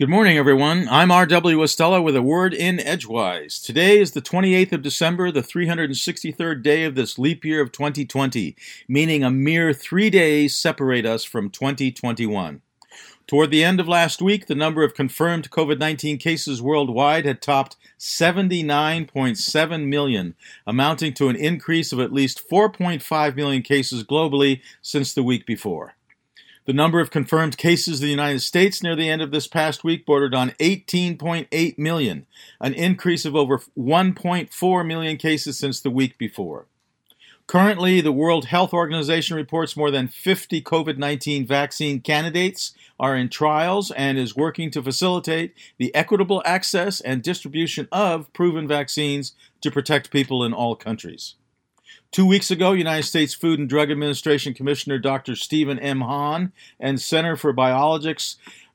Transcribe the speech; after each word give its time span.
Good 0.00 0.08
morning, 0.08 0.38
everyone. 0.38 0.88
I'm 0.90 1.10
R.W. 1.10 1.58
Estela 1.58 2.02
with 2.02 2.16
a 2.16 2.22
word 2.22 2.54
in 2.54 2.80
Edgewise. 2.80 3.60
Today 3.60 3.98
is 3.98 4.12
the 4.12 4.22
28th 4.22 4.72
of 4.72 4.80
December, 4.80 5.30
the 5.30 5.42
363rd 5.42 6.62
day 6.62 6.84
of 6.84 6.94
this 6.94 7.18
leap 7.18 7.44
year 7.44 7.60
of 7.60 7.70
2020, 7.70 8.56
meaning 8.88 9.22
a 9.22 9.30
mere 9.30 9.74
three 9.74 10.08
days 10.08 10.56
separate 10.56 11.04
us 11.04 11.22
from 11.24 11.50
2021. 11.50 12.62
Toward 13.26 13.50
the 13.50 13.62
end 13.62 13.78
of 13.78 13.86
last 13.86 14.22
week, 14.22 14.46
the 14.46 14.54
number 14.54 14.82
of 14.84 14.94
confirmed 14.94 15.50
COVID 15.50 15.78
19 15.78 16.16
cases 16.16 16.62
worldwide 16.62 17.26
had 17.26 17.42
topped 17.42 17.76
79.7 17.98 19.86
million, 19.86 20.34
amounting 20.66 21.12
to 21.12 21.28
an 21.28 21.36
increase 21.36 21.92
of 21.92 22.00
at 22.00 22.10
least 22.10 22.48
4.5 22.48 23.36
million 23.36 23.60
cases 23.60 24.02
globally 24.02 24.62
since 24.80 25.12
the 25.12 25.22
week 25.22 25.44
before. 25.44 25.94
The 26.66 26.72
number 26.74 27.00
of 27.00 27.10
confirmed 27.10 27.56
cases 27.56 28.00
in 28.00 28.04
the 28.04 28.10
United 28.10 28.40
States 28.40 28.82
near 28.82 28.94
the 28.94 29.08
end 29.08 29.22
of 29.22 29.30
this 29.30 29.46
past 29.46 29.82
week 29.82 30.04
bordered 30.04 30.34
on 30.34 30.50
18.8 30.60 31.78
million, 31.78 32.26
an 32.60 32.74
increase 32.74 33.24
of 33.24 33.34
over 33.34 33.58
1.4 33.78 34.86
million 34.86 35.16
cases 35.16 35.58
since 35.58 35.80
the 35.80 35.90
week 35.90 36.18
before. 36.18 36.66
Currently, 37.46 38.00
the 38.00 38.12
World 38.12 38.44
Health 38.44 38.72
Organization 38.72 39.36
reports 39.36 39.76
more 39.76 39.90
than 39.90 40.06
50 40.06 40.62
COVID 40.62 40.98
19 40.98 41.46
vaccine 41.46 42.00
candidates 42.00 42.74
are 43.00 43.16
in 43.16 43.28
trials 43.28 43.90
and 43.90 44.18
is 44.18 44.36
working 44.36 44.70
to 44.70 44.82
facilitate 44.82 45.54
the 45.78 45.92
equitable 45.92 46.42
access 46.44 47.00
and 47.00 47.22
distribution 47.22 47.88
of 47.90 48.32
proven 48.34 48.68
vaccines 48.68 49.32
to 49.62 49.70
protect 49.70 50.12
people 50.12 50.44
in 50.44 50.52
all 50.52 50.76
countries. 50.76 51.34
Two 52.12 52.26
weeks 52.26 52.50
ago, 52.50 52.72
United 52.72 53.04
States 53.04 53.34
Food 53.34 53.60
and 53.60 53.68
Drug 53.68 53.88
Administration 53.88 54.52
Commissioner 54.52 54.98
Dr. 54.98 55.36
Stephen 55.36 55.78
M. 55.78 56.00
Hahn 56.00 56.50
and 56.80 57.00
Center 57.00 57.36
for 57.36 57.54
Biologics 57.54 58.34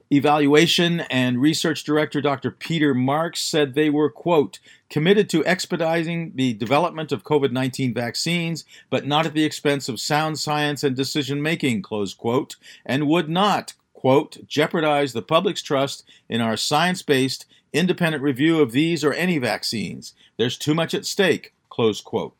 Evaluation 0.09 1.01
and 1.01 1.41
Research 1.41 1.83
Director 1.83 2.21
Dr. 2.21 2.49
Peter 2.49 2.93
Marks 2.93 3.41
said 3.41 3.73
they 3.73 3.89
were, 3.89 4.09
quote, 4.09 4.59
committed 4.89 5.29
to 5.31 5.45
expediting 5.45 6.31
the 6.35 6.53
development 6.53 7.11
of 7.11 7.25
COVID 7.25 7.51
19 7.51 7.93
vaccines, 7.93 8.63
but 8.89 9.05
not 9.05 9.25
at 9.25 9.33
the 9.33 9.43
expense 9.43 9.89
of 9.89 9.99
sound 9.99 10.39
science 10.39 10.81
and 10.81 10.95
decision 10.95 11.41
making, 11.41 11.81
close 11.81 12.13
quote, 12.13 12.55
and 12.85 13.09
would 13.09 13.27
not, 13.27 13.73
quote, 13.93 14.47
jeopardize 14.47 15.11
the 15.11 15.21
public's 15.21 15.61
trust 15.61 16.05
in 16.29 16.39
our 16.39 16.55
science 16.55 17.01
based, 17.01 17.45
independent 17.73 18.23
review 18.23 18.61
of 18.61 18.71
these 18.71 19.03
or 19.03 19.11
any 19.11 19.39
vaccines. 19.39 20.13
There's 20.37 20.57
too 20.57 20.73
much 20.73 20.93
at 20.93 21.05
stake, 21.05 21.53
close 21.69 21.99
quote. 21.99 22.33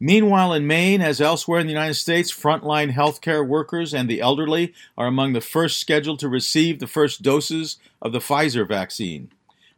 Meanwhile, 0.00 0.52
in 0.54 0.66
Maine, 0.66 1.00
as 1.00 1.20
elsewhere 1.20 1.60
in 1.60 1.66
the 1.66 1.72
United 1.72 1.94
States, 1.94 2.32
frontline 2.32 2.92
healthcare 2.92 3.46
workers 3.46 3.94
and 3.94 4.08
the 4.08 4.20
elderly 4.20 4.74
are 4.96 5.06
among 5.06 5.32
the 5.32 5.40
first 5.40 5.78
scheduled 5.78 6.18
to 6.20 6.28
receive 6.28 6.78
the 6.78 6.86
first 6.86 7.22
doses 7.22 7.78
of 8.00 8.12
the 8.12 8.18
Pfizer 8.18 8.66
vaccine. 8.66 9.30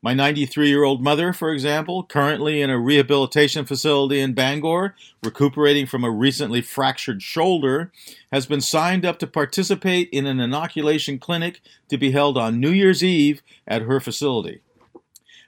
My 0.02 0.14
93 0.14 0.68
year 0.68 0.84
old 0.84 1.02
mother, 1.02 1.32
for 1.32 1.50
example, 1.50 2.04
currently 2.04 2.62
in 2.62 2.70
a 2.70 2.78
rehabilitation 2.78 3.64
facility 3.64 4.20
in 4.20 4.34
Bangor, 4.34 4.94
recuperating 5.22 5.86
from 5.86 6.04
a 6.04 6.10
recently 6.10 6.60
fractured 6.60 7.22
shoulder, 7.22 7.90
has 8.30 8.46
been 8.46 8.60
signed 8.60 9.04
up 9.04 9.18
to 9.18 9.26
participate 9.26 10.08
in 10.10 10.26
an 10.26 10.38
inoculation 10.38 11.18
clinic 11.18 11.60
to 11.88 11.96
be 11.98 12.12
held 12.12 12.38
on 12.38 12.60
New 12.60 12.70
Year's 12.70 13.02
Eve 13.02 13.42
at 13.66 13.82
her 13.82 13.98
facility. 13.98 14.60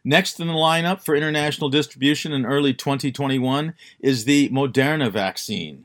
Next 0.08 0.40
in 0.40 0.46
the 0.46 0.54
lineup 0.54 1.04
for 1.04 1.14
international 1.14 1.68
distribution 1.68 2.32
in 2.32 2.46
early 2.46 2.72
2021 2.72 3.74
is 4.00 4.24
the 4.24 4.48
Moderna 4.48 5.12
vaccine. 5.12 5.84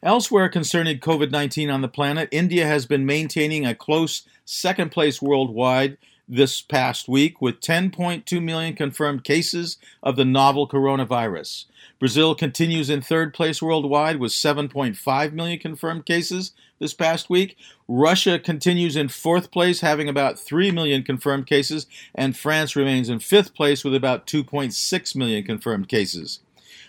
Elsewhere 0.00 0.48
concerning 0.48 1.00
COVID 1.00 1.32
19 1.32 1.68
on 1.68 1.80
the 1.80 1.88
planet, 1.88 2.28
India 2.30 2.64
has 2.68 2.86
been 2.86 3.04
maintaining 3.04 3.66
a 3.66 3.74
close 3.74 4.28
second 4.44 4.92
place 4.92 5.20
worldwide 5.20 5.96
this 6.28 6.60
past 6.60 7.08
week 7.08 7.42
with 7.42 7.60
10.2 7.60 8.40
million 8.40 8.76
confirmed 8.76 9.24
cases 9.24 9.76
of 10.04 10.14
the 10.14 10.24
novel 10.24 10.68
coronavirus. 10.68 11.64
Brazil 11.98 12.36
continues 12.36 12.88
in 12.88 13.02
third 13.02 13.34
place 13.34 13.60
worldwide 13.60 14.20
with 14.20 14.30
7.5 14.30 15.32
million 15.32 15.58
confirmed 15.58 16.06
cases 16.06 16.52
this 16.82 16.92
past 16.92 17.30
week. 17.30 17.56
Russia 17.88 18.38
continues 18.38 18.96
in 18.96 19.08
fourth 19.08 19.50
place, 19.50 19.80
having 19.80 20.08
about 20.08 20.38
3 20.38 20.70
million 20.72 21.02
confirmed 21.02 21.46
cases, 21.46 21.86
and 22.14 22.36
France 22.36 22.76
remains 22.76 23.08
in 23.08 23.20
fifth 23.20 23.54
place 23.54 23.84
with 23.84 23.94
about 23.94 24.26
2.6 24.26 25.16
million 25.16 25.44
confirmed 25.44 25.88
cases. 25.88 26.40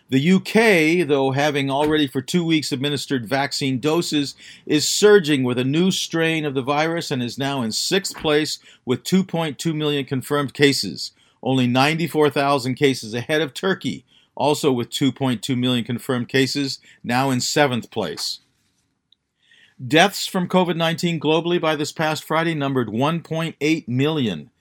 The 0.09 0.32
UK, 0.34 1.08
though 1.08 1.32
having 1.32 1.72
already 1.72 2.08
for 2.08 2.22
two 2.22 2.44
weeks 2.44 2.72
administered 2.72 3.26
vaccine 3.26 3.80
doses, 3.80 4.36
is 4.66 4.88
surging 4.88 5.44
with 5.44 5.58
a 5.58 5.64
new 5.64 5.92
strain 5.92 6.44
of 6.44 6.56
the 6.56 6.62
virus 6.62 7.09
and 7.09 7.24
is 7.24 7.38
now 7.38 7.62
in 7.62 7.72
sixth 7.72 8.16
place 8.18 8.59
with 8.86 9.03
2.2 9.03 9.74
million 9.74 10.06
confirmed 10.06 10.53
cases, 10.53 11.12
only 11.42 11.68
94,000 11.68 12.76
cases 12.76 13.14
ahead 13.14 13.42
of 13.42 13.53
Turkey, 13.53 14.06
also 14.36 14.72
with 14.72 14.90
2.2 14.90 15.58
million 15.58 15.84
confirmed 15.84 16.28
cases, 16.28 16.80
now 17.03 17.30
in 17.30 17.40
seventh 17.40 17.90
place. 17.90 18.40
Deaths 19.88 20.28
from 20.28 20.48
COVID 20.48 20.78
19 20.78 21.20
globally 21.20 21.60
by 21.60 21.76
this 21.76 21.92
past 21.92 22.24
Friday 22.24 22.54
numbered 22.54 22.90
1.8 22.90 23.88
million. 23.88 24.52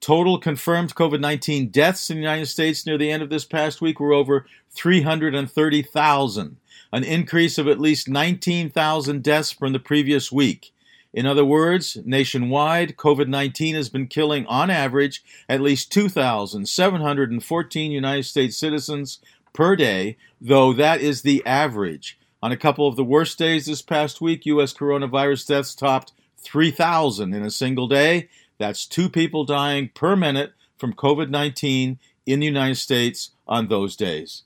Total 0.00 0.38
confirmed 0.38 0.94
COVID 0.94 1.20
19 1.20 1.68
deaths 1.68 2.08
in 2.10 2.16
the 2.16 2.22
United 2.22 2.46
States 2.46 2.86
near 2.86 2.98
the 2.98 3.10
end 3.10 3.22
of 3.22 3.28
this 3.28 3.44
past 3.44 3.80
week 3.80 4.00
were 4.00 4.14
over 4.14 4.46
330,000, 4.70 6.56
an 6.92 7.04
increase 7.04 7.58
of 7.58 7.68
at 7.68 7.78
least 7.78 8.08
19,000 8.08 9.22
deaths 9.22 9.52
from 9.52 9.74
the 9.74 9.78
previous 9.78 10.32
week. 10.32 10.72
In 11.12 11.26
other 11.26 11.44
words, 11.44 11.98
nationwide, 12.04 12.96
COVID 12.96 13.28
19 13.28 13.76
has 13.76 13.90
been 13.90 14.08
killing, 14.08 14.44
on 14.46 14.70
average, 14.70 15.22
at 15.48 15.60
least 15.60 15.92
2,714 15.92 17.92
United 17.92 18.24
States 18.24 18.56
citizens 18.56 19.20
per 19.52 19.76
day, 19.76 20.16
though 20.40 20.72
that 20.72 21.00
is 21.00 21.22
the 21.22 21.46
average. 21.46 22.18
On 22.44 22.52
a 22.52 22.58
couple 22.58 22.86
of 22.86 22.96
the 22.96 23.04
worst 23.04 23.38
days 23.38 23.64
this 23.64 23.80
past 23.80 24.20
week, 24.20 24.44
U.S. 24.44 24.74
coronavirus 24.74 25.46
deaths 25.46 25.74
topped 25.74 26.12
3,000 26.42 27.32
in 27.32 27.42
a 27.42 27.50
single 27.50 27.88
day. 27.88 28.28
That's 28.58 28.84
two 28.84 29.08
people 29.08 29.46
dying 29.46 29.88
per 29.94 30.14
minute 30.14 30.52
from 30.76 30.92
COVID 30.92 31.30
19 31.30 31.98
in 32.26 32.40
the 32.40 32.44
United 32.44 32.74
States 32.74 33.30
on 33.48 33.68
those 33.68 33.96
days. 33.96 34.42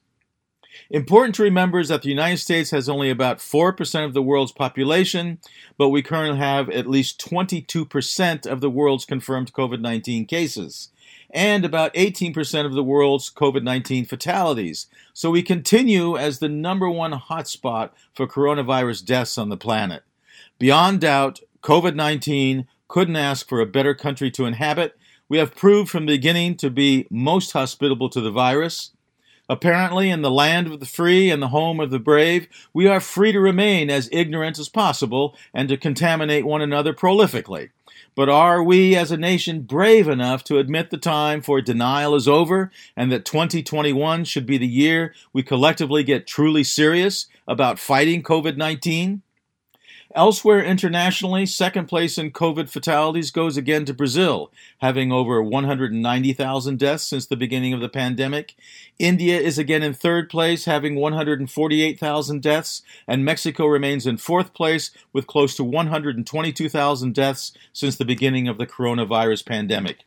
Important 0.91 1.35
to 1.35 1.43
remember 1.43 1.81
is 1.81 1.89
that 1.89 2.03
the 2.03 2.09
United 2.09 2.37
States 2.37 2.71
has 2.71 2.89
only 2.89 3.11
about 3.11 3.39
4% 3.39 4.05
of 4.05 4.15
the 4.15 4.23
world's 4.23 4.53
population, 4.53 5.41
but 5.77 5.89
we 5.89 6.01
currently 6.01 6.39
have 6.39 6.71
at 6.71 6.89
least 6.89 7.21
22% 7.21 8.47
of 8.47 8.61
the 8.61 8.71
world's 8.71 9.07
confirmed 9.07 9.53
COVID 9.53 9.81
19 9.81 10.27
cases 10.27 10.91
and 11.31 11.65
about 11.65 11.95
18% 11.95 12.65
of 12.65 12.73
the 12.73 12.83
world's 12.83 13.31
COVID 13.31 13.63
19 13.63 14.05
fatalities. 14.07 14.87
So 15.13 15.31
we 15.31 15.43
continue 15.43 16.17
as 16.17 16.39
the 16.39 16.49
number 16.49 16.89
one 16.89 17.13
hotspot 17.13 17.91
for 18.15 18.27
coronavirus 18.27 19.05
deaths 19.05 19.39
on 19.39 19.49
the 19.49 19.57
planet. 19.57 20.03
Beyond 20.59 21.01
doubt, 21.01 21.41
COVID 21.63 21.95
19 21.95 22.67
couldn't 22.89 23.17
ask 23.17 23.49
for 23.49 23.61
a 23.61 23.67
better 23.67 23.95
country 23.95 24.31
to 24.33 24.47
inhabit. 24.47 24.97
We 25.29 25.39
have 25.39 25.55
proved 25.55 25.91
from 25.91 26.07
the 26.07 26.15
beginning 26.15 26.57
to 26.57 26.71
be 26.71 27.07
most 27.11 27.53
hospitable 27.53 28.09
to 28.11 28.21
the 28.21 28.31
virus. 28.31 28.93
Apparently, 29.49 30.11
in 30.11 30.21
the 30.21 30.31
land 30.31 30.67
of 30.67 30.79
the 30.79 30.87
free 30.87 31.31
and 31.31 31.41
the 31.41 31.49
home 31.49 31.81
of 31.81 31.91
the 31.91 31.99
brave, 31.99 32.49
we 32.75 32.87
are 32.87 33.01
free 33.01 33.33
to 33.33 33.41
remain 33.41 33.89
as 33.89 34.11
ignorant 34.13 34.59
as 34.59 34.69
possible 34.69 35.35
and 35.55 35.69
to 35.71 35.77
contaminate 35.79 36.45
one 36.45 36.61
another 36.61 36.93
prolifically. 36.93 37.71
But 38.15 38.29
are 38.29 38.63
we 38.63 38.97
as 38.97 39.11
a 39.11 39.17
nation 39.17 39.63
brave 39.63 40.09
enough 40.09 40.45
to 40.45 40.59
admit 40.59 40.91
the 40.91 40.99
time 40.99 41.41
for 41.41 41.61
denial 41.61 42.15
is 42.15 42.29
over 42.29 42.71
and 42.97 43.11
that 43.13 43.25
2021 43.25 44.25
should 44.25 44.45
be 44.45 44.59
the 44.59 44.67
year 44.67 45.15
we 45.33 45.43
collectively 45.43 46.03
get 46.03 46.27
truly 46.27 46.65
serious 46.65 47.27
about 47.47 47.79
fighting 47.79 48.23
COVID 48.23 48.57
19? 48.57 49.23
Elsewhere 50.19 50.65
internationally, 50.65 51.47
second 51.47 51.87
place 51.87 52.19
in 52.19 52.33
COVID 52.33 52.69
fatalities 52.69 53.31
goes 53.31 53.57
again 53.57 53.85
to 53.85 53.95
Brazil, 53.95 54.51
having 54.79 55.13
over 55.13 55.41
190,000 55.41 56.77
deaths 56.77 57.05
since 57.05 57.27
the 57.27 57.37
beginning 57.37 57.73
of 57.73 57.81
the 57.81 57.89
pandemic. 57.89 58.57
India 58.99 59.39
is 59.39 59.59
again 59.59 59.85
in 59.85 59.95
third 59.95 60.29
place, 60.29 60.65
having 60.65 60.97
148,000 60.97 62.43
deaths, 62.43 62.83
and 63.07 63.25
Mexico 63.25 63.67
remains 63.67 64.09
in 64.09 64.17
fourth 64.17 64.55
place 64.55 64.91
with 65.13 65.29
close 65.29 65.55
to 65.55 65.63
122,000 65.63 67.15
deaths 67.15 67.53
since 67.73 67.95
the 67.95 68.05
beginning 68.05 68.49
of 68.49 68.59
the 68.59 68.67
coronavirus 68.67 69.47
pandemic. 69.47 69.99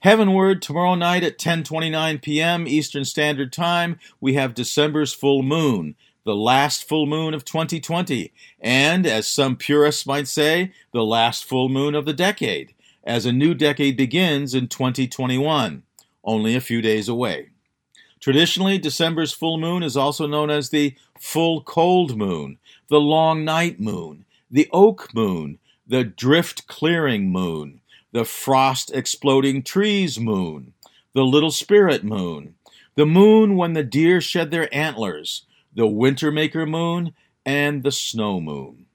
Heavenward, 0.00 0.62
tomorrow 0.62 0.94
night 0.94 1.22
at 1.22 1.38
10:29 1.38 2.22
p.m. 2.22 2.66
Eastern 2.66 3.04
Standard 3.04 3.52
Time, 3.52 3.98
we 4.22 4.34
have 4.34 4.54
December's 4.54 5.12
full 5.12 5.42
moon 5.42 5.96
the 6.28 6.36
last 6.36 6.86
full 6.86 7.06
moon 7.06 7.32
of 7.32 7.42
2020, 7.42 8.34
and, 8.60 9.06
as 9.06 9.26
some 9.26 9.56
purists 9.56 10.04
might 10.04 10.28
say, 10.28 10.70
the 10.92 11.02
last 11.02 11.42
full 11.42 11.70
moon 11.70 11.94
of 11.94 12.04
the 12.04 12.12
decade, 12.12 12.74
as 13.02 13.24
a 13.24 13.32
new 13.32 13.54
decade 13.54 13.96
begins 13.96 14.52
in 14.52 14.68
2021, 14.68 15.84
only 16.22 16.54
a 16.54 16.60
few 16.60 16.82
days 16.82 17.08
away. 17.08 17.48
Traditionally, 18.20 18.76
December's 18.76 19.32
full 19.32 19.56
moon 19.56 19.82
is 19.82 19.96
also 19.96 20.26
known 20.26 20.50
as 20.50 20.68
the 20.68 20.94
full 21.18 21.62
cold 21.62 22.18
moon, 22.18 22.58
the 22.90 23.00
long 23.00 23.42
night 23.42 23.80
moon, 23.80 24.26
the 24.50 24.68
oak 24.70 25.14
moon, 25.14 25.58
the 25.86 26.04
drift 26.04 26.66
clearing 26.66 27.32
moon, 27.32 27.80
the 28.12 28.26
frost 28.26 28.94
exploding 28.94 29.62
trees 29.62 30.20
moon, 30.20 30.74
the 31.14 31.24
little 31.24 31.50
spirit 31.50 32.04
moon, 32.04 32.54
the 32.96 33.06
moon 33.06 33.56
when 33.56 33.72
the 33.72 33.82
deer 33.82 34.20
shed 34.20 34.50
their 34.50 34.68
antlers, 34.76 35.46
the 35.78 35.86
winter 35.86 36.32
maker 36.32 36.66
moon, 36.66 37.14
and 37.46 37.84
the 37.84 37.92
snow 37.92 38.40
moon. 38.40 38.86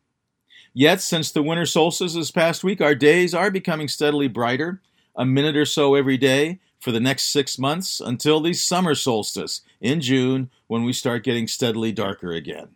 Yet, 0.74 1.00
since 1.00 1.32
the 1.32 1.42
winter 1.42 1.66
solstice 1.66 2.14
this 2.14 2.30
past 2.30 2.62
week, 2.62 2.82
our 2.82 2.94
days 2.94 3.34
are 3.34 3.50
becoming 3.50 3.88
steadily 3.88 4.28
brighter, 4.28 4.82
a 5.16 5.26
minute 5.26 5.56
or 5.56 5.64
so 5.64 5.96
every 5.96 6.18
day 6.18 6.60
for 6.82 6.92
the 6.92 7.00
next 7.00 7.32
six 7.32 7.58
months 7.58 8.02
until 8.02 8.42
the 8.42 8.52
summer 8.52 8.96
solstice 8.96 9.62
in 9.80 10.02
June 10.02 10.50
when 10.68 10.84
we 10.84 10.92
start 10.92 11.24
getting 11.24 11.48
steadily 11.48 11.94
darker 11.94 12.34
again. 12.34 12.68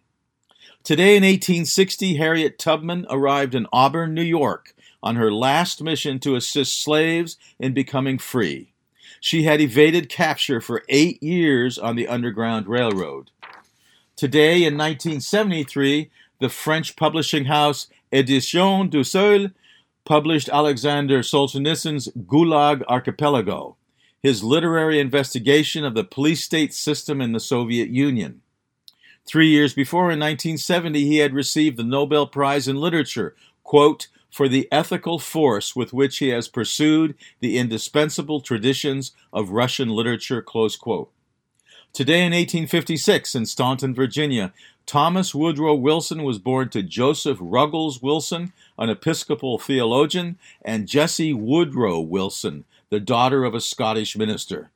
Today 0.86 1.18
in 1.18 1.24
1860, 1.24 2.16
Harriet 2.16 2.58
Tubman 2.58 3.06
arrived 3.10 3.54
in 3.54 3.68
Auburn, 3.74 4.14
New 4.14 4.22
York, 4.22 4.74
on 5.04 5.18
her 5.18 5.34
last 5.34 5.84
mission 5.84 6.18
to 6.20 6.38
assist 6.38 6.82
slaves 6.82 7.36
in 7.60 7.74
becoming 7.74 8.20
free. 8.20 8.72
She 9.20 9.44
had 9.44 9.60
evaded 9.60 10.08
capture 10.08 10.62
for 10.62 10.86
eight 10.88 11.22
years 11.22 11.78
on 11.78 11.98
the 11.98 12.08
Underground 12.08 12.68
Railroad. 12.68 13.32
Today 14.18 14.64
in 14.64 14.76
1973, 14.76 16.10
the 16.40 16.50
French 16.50 16.96
publishing 16.96 17.46
house 17.46 17.86
Éditions 18.12 18.90
du 18.90 19.04
Seuil 19.04 19.52
published 20.06 20.50
Alexander 20.50 21.20
Solzhenitsyn's 21.20 22.10
Gulag 22.26 22.82
Archipelago, 22.88 23.76
his 24.20 24.44
literary 24.44 25.00
investigation 25.00 25.86
of 25.86 25.94
the 25.94 26.04
police 26.04 26.44
state 26.44 26.74
system 26.74 27.22
in 27.22 27.34
the 27.34 27.40
Soviet 27.40 27.90
Union. 27.90 28.42
Three 29.24 29.50
years 29.50 29.76
before, 29.76 30.06
in 30.06 30.20
1970, 30.20 31.06
he 31.06 31.18
had 31.18 31.36
received 31.36 31.78
the 31.78 31.84
Nobel 31.84 32.26
Prize 32.26 32.68
in 32.68 32.78
Literature, 32.78 33.36
quote, 33.64 34.08
for 34.32 34.50
the 34.50 34.68
ethical 34.72 35.20
force 35.20 35.76
with 35.76 35.94
which 35.94 36.18
he 36.18 36.30
has 36.30 36.48
pursued 36.48 37.14
the 37.40 37.60
indispensable 37.60 38.42
traditions 38.42 39.12
of 39.32 39.52
Russian 39.52 39.90
literature, 39.90 40.42
close 40.42 40.76
quote. 40.76 41.12
Today 41.98 42.20
in 42.20 42.32
1856, 42.32 43.34
in 43.34 43.48
Staunton, 43.48 43.96
Virginia, 43.96 44.54
Thomas 44.86 45.34
Woodrow 45.34 45.74
Wilson 45.74 46.22
was 46.22 46.38
born 46.38 46.70
to 46.70 46.84
Joseph 46.84 47.40
Ruggles 47.42 48.04
Wilson, 48.04 48.54
an 48.78 48.92
Episcopal 48.92 49.58
theologian, 49.58 50.38
and 50.62 50.88
Jessie 50.88 51.34
Woodrow 51.34 52.00
Wilson, 52.00 52.66
the 52.92 53.00
daughter 53.00 53.44
of 53.44 53.56
a 53.56 53.60
Scottish 53.60 54.16
minister. 54.16 54.70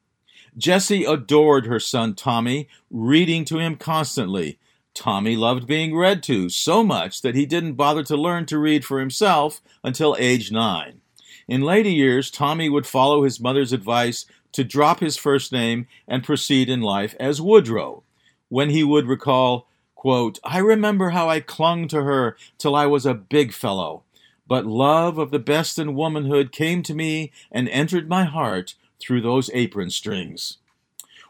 Jessie 0.57 1.05
adored 1.05 1.67
her 1.67 1.79
son 1.79 2.15
Tommy, 2.15 2.67
reading 2.89 3.45
to 3.45 3.59
him 3.59 3.75
constantly. 3.75 4.57
Tommy 4.95 5.35
loved 5.35 5.67
being 5.67 5.95
read 5.95 6.23
to 6.23 6.49
so 6.49 6.83
much 6.83 7.21
that 7.21 7.35
he 7.35 7.45
didn't 7.45 7.73
bother 7.73 8.03
to 8.05 8.17
learn 8.17 8.47
to 8.47 8.57
read 8.57 8.83
for 8.83 8.99
himself 8.99 9.61
until 9.83 10.15
age 10.17 10.51
nine. 10.51 11.01
In 11.47 11.61
later 11.61 11.89
years, 11.89 12.31
Tommy 12.31 12.67
would 12.69 12.87
follow 12.87 13.23
his 13.23 13.39
mother's 13.39 13.73
advice 13.73 14.25
to 14.53 14.63
drop 14.63 14.99
his 14.99 15.17
first 15.17 15.51
name 15.51 15.87
and 16.07 16.23
proceed 16.23 16.69
in 16.69 16.81
life 16.81 17.15
as 17.19 17.41
Woodrow, 17.41 18.03
when 18.49 18.69
he 18.69 18.83
would 18.83 19.07
recall, 19.07 19.67
quote, 19.95 20.39
I 20.43 20.57
remember 20.59 21.11
how 21.11 21.29
I 21.29 21.39
clung 21.39 21.87
to 21.89 22.03
her 22.03 22.35
till 22.57 22.75
I 22.75 22.85
was 22.85 23.05
a 23.05 23.13
big 23.13 23.53
fellow. 23.53 24.03
But 24.47 24.65
love 24.65 25.17
of 25.17 25.31
the 25.31 25.39
best 25.39 25.79
in 25.79 25.95
womanhood 25.95 26.51
came 26.51 26.83
to 26.83 26.93
me 26.93 27.31
and 27.51 27.69
entered 27.69 28.09
my 28.09 28.25
heart 28.25 28.75
through 28.99 29.21
those 29.21 29.49
apron 29.53 29.89
strings. 29.89 30.57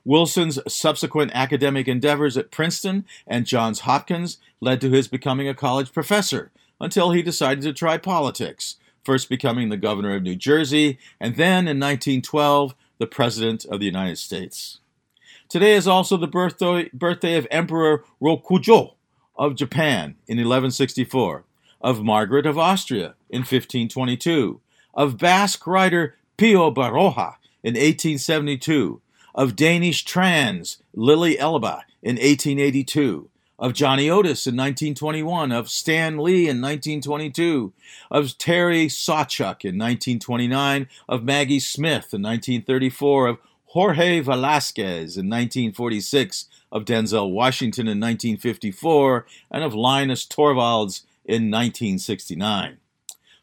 Wilson's 0.03 0.59
subsequent 0.68 1.31
academic 1.35 1.88
endeavors 1.88 2.35
at 2.35 2.50
Princeton 2.50 3.06
and 3.27 3.45
Johns 3.45 3.81
Hopkins 3.81 4.39
led 4.59 4.81
to 4.81 4.89
his 4.89 5.07
becoming 5.07 5.47
a 5.47 5.53
college 5.53 5.94
professor 5.94 6.51
until 6.79 7.12
he 7.12 7.21
decided 7.21 7.63
to 7.63 7.73
try 7.73 7.97
politics, 7.97 8.77
first 9.03 9.29
becoming 9.29 9.69
the 9.69 9.77
governor 9.77 10.15
of 10.15 10.23
New 10.23 10.35
Jersey 10.35 10.97
and 11.19 11.35
then 11.35 11.68
in 11.68 11.79
1912 11.79 12.73
the 13.01 13.07
president 13.07 13.65
of 13.65 13.80
the 13.80 13.86
United 13.88 14.19
States. 14.19 14.80
Today 15.50 15.74
is 15.74 15.88
also 15.88 16.18
the 16.18 16.27
birthday, 16.27 16.88
birthday 16.94 17.36
of 17.36 17.48
Emperor 17.50 18.06
Rokujo 18.21 18.94
of 19.36 19.56
Japan 19.56 20.18
in 20.27 20.38
1164, 20.38 21.44
of 21.81 22.03
Margaret 22.03 22.45
of 22.45 22.59
Austria 22.59 23.15
in 23.27 23.39
1522, 23.39 24.62
of 24.94 25.18
Basque 25.18 25.65
writer 25.65 26.15
Pio 26.38 26.69
Baroja 26.69 27.38
in 27.63 27.74
1872, 27.74 29.01
of 29.33 29.56
Danish 29.56 30.06
trans 30.06 30.77
Lili 30.94 31.39
Elbe 31.39 31.81
in 32.04 32.18
1882, 32.18 33.31
of 33.62 33.74
Johnny 33.74 34.10
Otis 34.10 34.48
in 34.48 34.56
1921, 34.56 35.52
of 35.52 35.69
Stan 35.69 36.18
Lee 36.18 36.50
in 36.50 36.60
1922, 36.60 37.72
of 38.10 38.36
Terry 38.40 38.88
Sawchuk 38.88 39.63
in 39.63 39.78
1929, 39.78 40.90
of 41.08 41.24
Maggie 41.24 41.60
Smith 41.60 42.12
in 42.12 42.24
1934, 42.24 43.28
of 43.28 43.38
Jorge 43.66 44.19
Velasquez 44.19 45.16
in 45.16 45.30
1946, 45.30 46.48
of 46.72 46.86
Denzel 46.86 47.31
Washington 47.31 47.88
in 47.88 48.00
1954, 48.00 49.28
and 49.52 49.64
of 49.64 49.75
Linus 49.75 50.25
Torvalds 50.25 51.04
in 51.24 51.52
1969. 51.52 52.78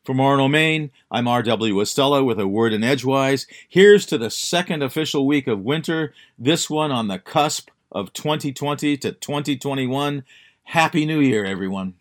From 0.05 0.17
Orono, 0.17 0.51
Maine, 0.51 0.91
I'm 1.13 1.29
R.W. 1.29 1.75
Estela 1.75 2.25
with 2.25 2.41
a 2.41 2.49
word 2.49 2.73
in 2.73 2.83
Edgewise. 2.83 3.47
Here's 3.69 4.05
to 4.07 4.19
the 4.19 4.31
second 4.31 4.83
official 4.83 5.27
week 5.27 5.47
of 5.47 5.61
winter, 5.61 6.13
this 6.37 6.69
one 6.69 6.91
on 6.91 7.07
the 7.07 7.19
cusp 7.19 7.69
of 7.93 8.13
2020 8.13 8.97
to 8.99 9.13
2021. 9.13 10.25
Happy 10.65 11.07
New 11.07 11.21
Year, 11.21 11.45
everyone. 11.45 11.98